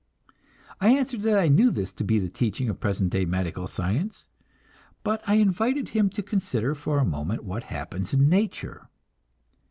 I 0.79 0.95
answered 0.97 1.21
that 1.21 1.37
I 1.37 1.47
knew 1.47 1.69
this 1.69 1.93
to 1.93 2.03
be 2.03 2.17
the 2.17 2.27
teaching 2.27 2.69
of 2.69 2.79
present 2.79 3.11
day 3.11 3.23
medical 3.23 3.67
science, 3.67 4.25
but 5.03 5.21
I 5.27 5.35
invited 5.35 5.89
him 5.89 6.09
to 6.17 6.23
consider 6.23 6.73
for 6.73 6.97
a 6.97 7.05
moment 7.05 7.43
what 7.43 7.65
happens 7.65 8.11
in 8.11 8.27
nature. 8.27 8.89